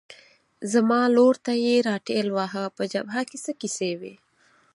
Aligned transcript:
زما 0.71 1.01
لور 1.15 1.35
ته 1.45 1.53
یې 1.65 1.75
را 1.87 1.95
ټېل 2.07 2.27
واهه، 2.37 2.63
په 2.77 2.83
جبهه 2.93 3.21
کې 3.29 3.37
څه 3.43 3.51
کیسې 3.61 3.91
وې؟ 3.99 4.13